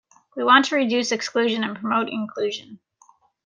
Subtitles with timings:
[0.35, 2.79] We want to reduce exclusion and promote inclusion.